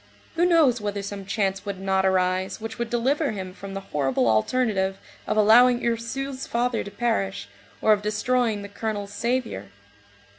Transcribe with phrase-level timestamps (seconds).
[0.35, 4.27] Who knows whether some chance would not arise which would deliver him from the horrible
[4.27, 7.47] alternative of allowing Ursule's father to perish,
[7.83, 9.65] or of destroying the colonel's saviour?